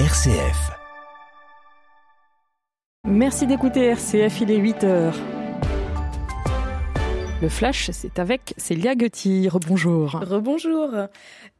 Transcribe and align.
RCF. 0.00 0.72
Merci 3.06 3.46
d'écouter 3.46 3.84
RCF, 3.84 4.40
il 4.40 4.50
est 4.50 4.56
8 4.56 4.82
heures. 4.82 5.14
Le 7.40 7.48
flash, 7.48 7.90
c'est 7.92 8.18
avec 8.18 8.54
Célia 8.56 8.96
Guetty. 8.96 9.48
Rebonjour. 9.48 10.10
Rebonjour. 10.20 10.88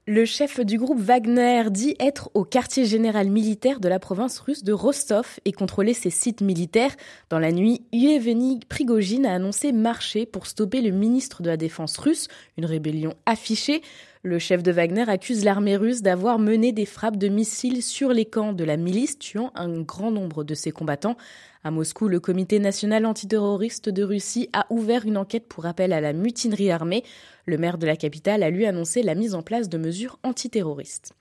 Le 0.06 0.26
chef 0.26 0.60
du 0.60 0.76
groupe 0.76 1.00
Wagner 1.00 1.62
dit 1.70 1.96
être 1.98 2.30
au 2.34 2.44
quartier 2.44 2.84
général 2.84 3.30
militaire 3.30 3.80
de 3.80 3.88
la 3.88 3.98
province 3.98 4.38
russe 4.38 4.62
de 4.62 4.74
Rostov 4.74 5.40
et 5.46 5.52
contrôler 5.52 5.94
ses 5.94 6.10
sites 6.10 6.42
militaires. 6.42 6.94
Dans 7.30 7.38
la 7.38 7.52
nuit, 7.52 7.80
Yevgeny 7.90 8.60
Prigogine 8.68 9.24
a 9.24 9.32
annoncé 9.32 9.72
marcher 9.72 10.26
pour 10.26 10.46
stopper 10.46 10.82
le 10.82 10.90
ministre 10.90 11.40
de 11.40 11.48
la 11.48 11.56
Défense 11.56 11.96
russe, 11.96 12.28
une 12.58 12.66
rébellion 12.66 13.14
affichée. 13.24 13.80
Le 14.22 14.38
chef 14.38 14.62
de 14.62 14.72
Wagner 14.72 15.08
accuse 15.08 15.42
l'armée 15.42 15.76
russe 15.76 16.02
d'avoir 16.02 16.38
mené 16.38 16.72
des 16.72 16.86
frappes 16.86 17.16
de 17.16 17.28
missiles 17.28 17.82
sur 17.82 18.10
les 18.10 18.26
camps 18.26 18.52
de 18.52 18.64
la 18.64 18.76
milice, 18.76 19.18
tuant 19.18 19.52
un 19.54 19.80
grand 19.80 20.10
nombre 20.10 20.44
de 20.44 20.54
ses 20.54 20.70
combattants. 20.70 21.16
À 21.66 21.70
Moscou, 21.70 22.08
le 22.08 22.20
comité 22.20 22.58
national 22.58 23.06
antiterroriste 23.06 23.88
de 23.88 24.02
Russie 24.02 24.50
a 24.52 24.66
ouvert 24.68 25.06
une 25.06 25.16
enquête 25.16 25.46
pour 25.48 25.64
appel 25.64 25.94
à 25.94 26.00
la 26.02 26.12
mutinerie 26.12 26.70
armée. 26.70 27.04
Le 27.46 27.56
maire 27.56 27.78
de 27.78 27.86
la 27.86 27.96
capitale 27.96 28.42
a 28.42 28.50
lui 28.50 28.66
annoncé 28.66 29.02
la 29.02 29.14
mise 29.14 29.34
en 29.34 29.42
place 29.42 29.70
de 29.70 29.78
mesures 29.78 29.93
antiterroristes. 30.22 31.12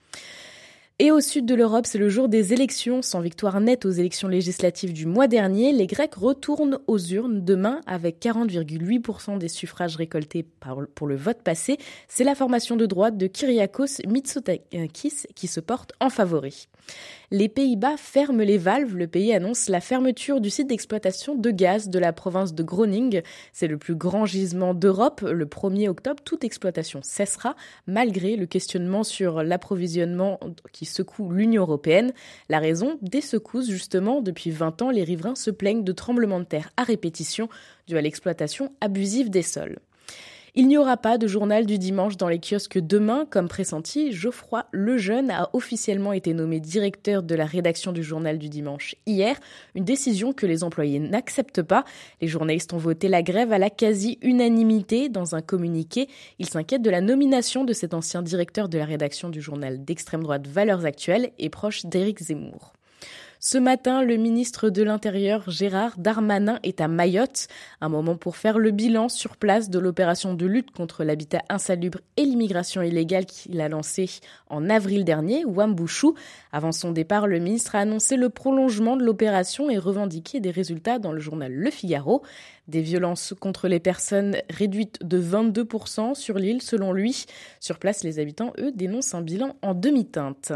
Et 0.99 1.09
au 1.09 1.21
sud 1.21 1.47
de 1.47 1.55
l'Europe, 1.55 1.87
c'est 1.87 1.97
le 1.97 2.07
jour 2.07 2.29
des 2.29 2.53
élections. 2.53 3.01
Sans 3.01 3.19
victoire 3.19 3.59
nette 3.59 3.83
aux 3.83 3.89
élections 3.89 4.27
législatives 4.27 4.93
du 4.93 5.07
mois 5.07 5.27
dernier, 5.27 5.71
les 5.71 5.87
Grecs 5.87 6.13
retournent 6.13 6.77
aux 6.85 6.99
urnes 6.99 7.43
demain 7.43 7.81
avec 7.87 8.19
40,8% 8.23 9.39
des 9.39 9.47
suffrages 9.47 9.95
récoltés 9.95 10.45
pour 10.93 11.07
le 11.07 11.15
vote 11.15 11.41
passé. 11.41 11.79
C'est 12.07 12.23
la 12.23 12.35
formation 12.35 12.75
de 12.75 12.85
droite 12.85 13.17
de 13.17 13.25
Kyriakos 13.25 14.05
Mitsotakis 14.07 15.25
qui 15.33 15.47
se 15.47 15.59
porte 15.59 15.93
en 15.99 16.11
favori. 16.11 16.67
Les 17.31 17.49
Pays-Bas 17.49 17.97
ferment 17.97 18.43
les 18.43 18.57
valves. 18.57 18.95
Le 18.95 19.07
pays 19.07 19.33
annonce 19.33 19.69
la 19.69 19.81
fermeture 19.81 20.41
du 20.41 20.49
site 20.49 20.67
d'exploitation 20.67 21.33
de 21.33 21.49
gaz 21.49 21.89
de 21.89 21.97
la 21.97 22.13
province 22.13 22.53
de 22.53 22.61
Groningen. 22.61 23.23
C'est 23.53 23.67
le 23.67 23.77
plus 23.77 23.95
grand 23.95 24.25
gisement 24.25 24.73
d'Europe. 24.73 25.21
Le 25.21 25.45
1er 25.45 25.89
octobre, 25.89 26.21
toute 26.23 26.43
exploitation 26.43 26.99
cessera, 27.01 27.55
malgré 27.87 28.35
le 28.35 28.45
questionnement 28.45 29.03
sur 29.03 29.41
l'approvisionnement 29.41 30.39
qui 30.71 30.82
secoue 30.85 31.31
l'Union 31.31 31.63
européenne. 31.63 32.13
La 32.49 32.59
raison 32.59 32.97
Des 33.01 33.21
secousses, 33.21 33.69
justement. 33.69 34.21
Depuis 34.21 34.51
20 34.51 34.81
ans, 34.81 34.89
les 34.89 35.03
riverains 35.03 35.35
se 35.35 35.51
plaignent 35.51 35.83
de 35.83 35.91
tremblements 35.91 36.39
de 36.39 36.45
terre 36.45 36.69
à 36.77 36.83
répétition 36.83 37.49
dû 37.87 37.97
à 37.97 38.01
l'exploitation 38.01 38.73
abusive 38.81 39.29
des 39.29 39.41
sols. 39.41 39.79
Il 40.55 40.67
n'y 40.67 40.77
aura 40.77 40.97
pas 40.97 41.17
de 41.17 41.25
journal 41.25 41.65
du 41.65 41.79
dimanche 41.79 42.15
dans 42.15 42.27
les 42.27 42.37
kiosques 42.37 42.77
demain, 42.77 43.25
comme 43.27 43.47
pressenti. 43.47 44.11
Geoffroy 44.11 44.67
Lejeune 44.71 45.31
a 45.31 45.49
officiellement 45.53 46.13
été 46.13 46.35
nommé 46.35 46.59
directeur 46.59 47.23
de 47.23 47.33
la 47.33 47.47
rédaction 47.47 47.91
du 47.91 48.03
journal 48.03 48.37
du 48.37 48.49
dimanche 48.49 48.95
hier, 49.07 49.35
une 49.73 49.83
décision 49.83 50.31
que 50.31 50.45
les 50.45 50.63
employés 50.63 50.99
n'acceptent 50.99 51.63
pas. 51.63 51.85
Les 52.21 52.27
journalistes 52.27 52.71
ont 52.71 52.77
voté 52.77 53.07
la 53.07 53.23
grève 53.23 53.51
à 53.51 53.57
la 53.57 53.71
quasi-unanimité 53.71 55.09
dans 55.09 55.33
un 55.33 55.41
communiqué. 55.41 56.07
Ils 56.37 56.47
s'inquiètent 56.47 56.83
de 56.83 56.91
la 56.91 57.01
nomination 57.01 57.63
de 57.63 57.73
cet 57.73 57.95
ancien 57.95 58.21
directeur 58.21 58.69
de 58.69 58.77
la 58.77 58.85
rédaction 58.85 59.29
du 59.29 59.41
journal 59.41 59.83
d'extrême 59.83 60.21
droite 60.21 60.45
Valeurs 60.45 60.85
Actuelles 60.85 61.31
et 61.39 61.49
proche 61.49 61.87
d'Éric 61.87 62.21
Zemmour. 62.21 62.73
Ce 63.45 63.57
matin, 63.57 64.03
le 64.03 64.15
ministre 64.15 64.69
de 64.69 64.83
l'Intérieur, 64.83 65.51
Gérard 65.51 65.95
Darmanin, 65.97 66.59
est 66.63 66.79
à 66.79 66.87
Mayotte, 66.87 67.49
un 67.81 67.89
moment 67.89 68.15
pour 68.15 68.37
faire 68.37 68.57
le 68.57 68.71
bilan 68.71 69.09
sur 69.09 69.35
place 69.35 69.69
de 69.69 69.79
l'opération 69.79 70.33
de 70.33 70.45
lutte 70.45 70.71
contre 70.71 71.03
l'habitat 71.03 71.41
insalubre 71.49 71.99
et 72.15 72.23
l'immigration 72.23 72.81
illégale 72.81 73.25
qu'il 73.25 73.59
a 73.59 73.67
lancée 73.67 74.09
en 74.47 74.69
avril 74.69 75.03
dernier, 75.03 75.43
Wambouchou. 75.43 76.15
Avant 76.53 76.71
son 76.71 76.93
départ, 76.93 77.27
le 77.27 77.39
ministre 77.39 77.75
a 77.75 77.79
annoncé 77.79 78.15
le 78.15 78.29
prolongement 78.29 78.95
de 78.95 79.03
l'opération 79.03 79.69
et 79.69 79.77
revendiqué 79.77 80.39
des 80.39 80.51
résultats 80.51 80.97
dans 80.97 81.11
le 81.11 81.19
journal 81.19 81.51
Le 81.51 81.69
Figaro. 81.69 82.23
Des 82.69 82.81
violences 82.81 83.33
contre 83.37 83.67
les 83.67 83.81
personnes 83.81 84.37
réduites 84.49 85.05
de 85.05 85.21
22% 85.21 86.15
sur 86.15 86.37
l'île, 86.37 86.61
selon 86.61 86.93
lui. 86.93 87.25
Sur 87.59 87.77
place, 87.77 88.05
les 88.05 88.19
habitants, 88.19 88.53
eux, 88.57 88.71
dénoncent 88.71 89.15
un 89.15 89.21
bilan 89.21 89.57
en 89.61 89.73
demi-teinte. 89.73 90.53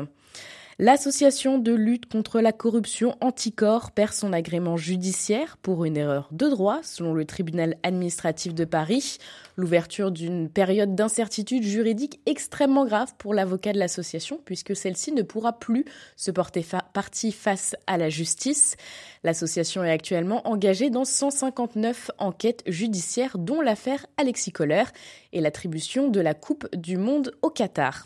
L'association 0.80 1.58
de 1.58 1.74
lutte 1.74 2.06
contre 2.06 2.40
la 2.40 2.52
corruption 2.52 3.18
Anticor 3.20 3.90
perd 3.90 4.14
son 4.14 4.32
agrément 4.32 4.78
judiciaire 4.78 5.58
pour 5.58 5.86
une 5.86 5.98
erreur 5.98 6.30
de 6.32 6.48
droit, 6.48 6.82
selon 6.84 7.16
le 7.16 7.26
tribunal 7.26 7.78
administratif 7.82 8.54
de 8.54 8.64
Paris. 8.64 9.18
L'ouverture 9.56 10.12
d'une 10.12 10.50
période 10.50 10.94
d'incertitude 10.94 11.64
juridique 11.64 12.20
extrêmement 12.28 12.86
grave 12.86 13.16
pour 13.18 13.34
l'avocat 13.34 13.74
de 13.74 13.80
l'association, 13.80 14.40
puisque 14.46 14.76
celle-ci 14.76 15.14
ne 15.14 15.24
pourra 15.24 15.58
plus 15.58 15.84
se 16.16 16.30
porter 16.30 16.64
partie 16.94 17.32
face 17.32 17.76
à 17.88 17.98
la 17.98 18.10
justice. 18.10 18.76
L'association 19.24 19.84
est 19.84 19.90
actuellement 19.90 20.48
engagée 20.48 20.92
dans 20.92 21.06
159 21.06 22.12
enquêtes 22.20 22.62
judiciaires, 22.68 23.40
dont 23.40 23.62
l'affaire 23.62 24.06
Alexis 24.18 24.52
Kohler 24.52 24.84
et 25.34 25.42
l'attribution 25.42 26.08
de 26.08 26.20
la 26.20 26.36
Coupe 26.36 26.68
du 26.76 26.98
Monde 26.98 27.32
au 27.42 27.50
Qatar. 27.50 28.06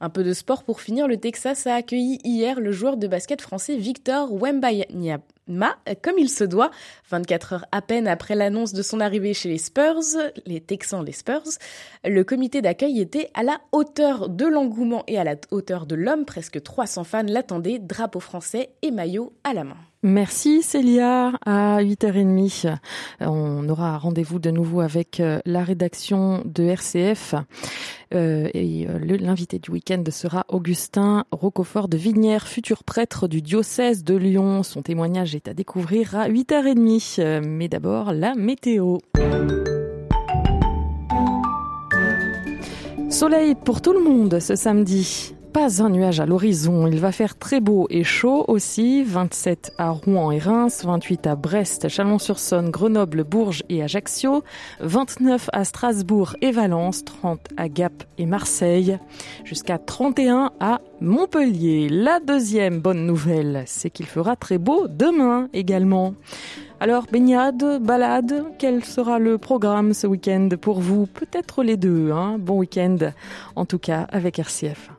Un 0.00 0.08
peu 0.08 0.24
de 0.24 0.32
sport 0.32 0.64
pour 0.64 0.80
finir, 0.80 1.06
le 1.06 1.18
Texas 1.18 1.66
a 1.66 1.74
accueilli 1.74 2.18
hier 2.24 2.58
le 2.58 2.72
joueur 2.72 2.96
de 2.96 3.06
basket 3.06 3.40
français 3.40 3.76
Victor 3.76 4.32
Wembanyama 4.32 5.20
comme 6.02 6.18
il 6.18 6.28
se 6.28 6.44
doit, 6.44 6.70
24 7.10 7.52
heures 7.52 7.66
à 7.72 7.82
peine 7.82 8.06
après 8.06 8.34
l'annonce 8.34 8.72
de 8.72 8.82
son 8.82 9.00
arrivée 9.00 9.34
chez 9.34 9.48
les 9.48 9.58
Spurs, 9.58 10.02
les 10.46 10.60
Texans, 10.60 11.04
les 11.04 11.12
Spurs, 11.12 11.42
le 12.04 12.22
comité 12.22 12.62
d'accueil 12.62 13.00
était 13.00 13.30
à 13.34 13.42
la 13.42 13.60
hauteur 13.72 14.28
de 14.28 14.46
l'engouement 14.46 15.04
et 15.06 15.18
à 15.18 15.24
la 15.24 15.36
hauteur 15.50 15.86
de 15.86 15.94
l'homme. 15.94 16.24
Presque 16.24 16.62
300 16.62 17.04
fans 17.04 17.22
l'attendaient, 17.26 17.78
drapeau 17.78 18.20
français 18.20 18.70
et 18.82 18.90
maillot 18.90 19.32
à 19.44 19.54
la 19.54 19.64
main. 19.64 19.76
Merci 20.02 20.62
Célia. 20.62 21.32
À 21.44 21.82
8h30, 21.82 22.74
on 23.20 23.68
aura 23.68 23.98
rendez-vous 23.98 24.38
de 24.38 24.50
nouveau 24.50 24.80
avec 24.80 25.20
euh, 25.20 25.40
la 25.44 25.62
rédaction 25.62 26.42
de 26.46 26.64
RCF. 26.64 27.34
Euh, 28.12 28.48
et 28.54 28.86
euh, 28.88 28.98
l'invité 28.98 29.58
du 29.58 29.70
week-end 29.70 30.02
sera 30.10 30.44
Augustin 30.48 31.24
Roquefort 31.30 31.88
de 31.88 31.96
Vignières, 31.96 32.48
futur 32.48 32.82
prêtre 32.82 33.28
du 33.28 33.40
diocèse 33.40 34.02
de 34.02 34.16
Lyon. 34.16 34.62
Son 34.62 34.82
témoignage 34.82 35.34
est 35.34 35.48
à 35.48 35.54
découvrir 35.54 36.16
à 36.16 36.28
8h30. 36.28 37.40
Mais 37.46 37.68
d'abord, 37.68 38.12
la 38.12 38.34
météo. 38.34 38.98
Soleil 43.08 43.54
pour 43.54 43.80
tout 43.80 43.92
le 43.92 44.02
monde 44.02 44.40
ce 44.40 44.56
samedi. 44.56 45.34
Pas 45.52 45.82
un 45.82 45.88
nuage 45.88 46.20
à 46.20 46.26
l'horizon, 46.26 46.86
il 46.86 47.00
va 47.00 47.10
faire 47.10 47.36
très 47.36 47.58
beau 47.58 47.88
et 47.90 48.04
chaud 48.04 48.44
aussi, 48.46 49.02
27 49.02 49.72
à 49.78 49.90
Rouen 49.90 50.30
et 50.30 50.38
Reims, 50.38 50.82
28 50.84 51.26
à 51.26 51.34
Brest, 51.34 51.88
Chalon-sur-Saône, 51.88 52.70
Grenoble, 52.70 53.24
Bourges 53.24 53.64
et 53.68 53.82
Ajaccio, 53.82 54.44
29 54.78 55.50
à 55.52 55.64
Strasbourg 55.64 56.36
et 56.40 56.52
Valence, 56.52 57.04
30 57.04 57.40
à 57.56 57.68
Gap 57.68 58.04
et 58.16 58.26
Marseille, 58.26 58.98
jusqu'à 59.44 59.78
31 59.78 60.52
à 60.60 60.80
Montpellier. 61.00 61.88
La 61.88 62.20
deuxième 62.20 62.78
bonne 62.80 63.04
nouvelle, 63.04 63.64
c'est 63.66 63.90
qu'il 63.90 64.06
fera 64.06 64.36
très 64.36 64.58
beau 64.58 64.86
demain 64.88 65.48
également. 65.52 66.14
Alors, 66.78 67.06
baignade, 67.10 67.82
balade, 67.82 68.44
quel 68.58 68.84
sera 68.84 69.18
le 69.18 69.36
programme 69.36 69.94
ce 69.94 70.06
week-end 70.06 70.48
pour 70.60 70.80
vous? 70.80 71.06
Peut-être 71.06 71.64
les 71.64 71.76
deux, 71.76 72.12
hein 72.12 72.36
Bon 72.38 72.58
week-end, 72.58 72.98
en 73.56 73.66
tout 73.66 73.78
cas 73.78 74.06
avec 74.10 74.38
RCF. 74.38 74.90